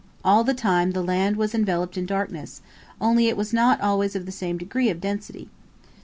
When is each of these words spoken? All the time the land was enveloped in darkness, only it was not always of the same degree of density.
All 0.25 0.43
the 0.43 0.55
time 0.55 0.93
the 0.93 1.03
land 1.03 1.35
was 1.37 1.53
enveloped 1.53 1.95
in 1.95 2.07
darkness, 2.07 2.63
only 2.99 3.27
it 3.27 3.37
was 3.37 3.53
not 3.53 3.79
always 3.81 4.15
of 4.15 4.25
the 4.25 4.31
same 4.31 4.57
degree 4.57 4.89
of 4.89 4.99
density. 4.99 5.47